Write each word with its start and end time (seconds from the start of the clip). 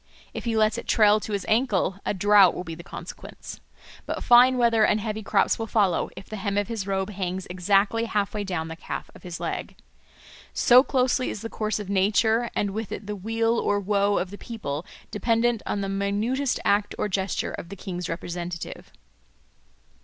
If 0.33 0.45
he 0.45 0.57
lets 0.57 0.79
it 0.79 0.87
trail 0.87 1.19
to 1.19 1.31
his 1.31 1.45
ankle, 1.47 1.99
a 2.07 2.13
drought 2.15 2.55
will 2.55 2.63
be 2.63 2.73
the 2.73 2.81
consequence. 2.81 3.61
But 4.07 4.23
fine 4.23 4.57
weather 4.57 4.83
and 4.83 4.99
heavy 4.99 5.21
crops 5.21 5.59
will 5.59 5.67
follow 5.67 6.09
if 6.17 6.27
the 6.27 6.37
hem 6.37 6.57
of 6.57 6.69
his 6.69 6.87
robe 6.87 7.11
hangs 7.11 7.45
exactly 7.51 8.05
half 8.05 8.33
way 8.33 8.43
down 8.43 8.67
the 8.67 8.75
calf 8.75 9.11
of 9.13 9.21
his 9.21 9.39
leg. 9.39 9.75
So 10.55 10.81
closely 10.81 11.29
is 11.29 11.41
the 11.43 11.49
course 11.51 11.77
of 11.79 11.87
nature, 11.87 12.49
and 12.55 12.71
with 12.71 12.91
it 12.91 13.05
the 13.05 13.15
weal 13.15 13.59
or 13.59 13.79
woe 13.79 14.17
of 14.17 14.31
the 14.31 14.39
people, 14.39 14.87
dependent 15.11 15.61
on 15.67 15.81
the 15.81 15.87
minutest 15.87 16.59
act 16.65 16.95
or 16.97 17.07
gesture 17.07 17.51
of 17.51 17.69
the 17.69 17.75
king's 17.75 18.09
representative. 18.09 18.91